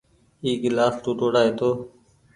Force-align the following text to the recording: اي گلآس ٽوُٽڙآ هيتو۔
اي 0.43 0.51
گلآس 0.63 0.93
ٽوُٽڙآ 1.03 1.41
هيتو۔ 1.47 1.69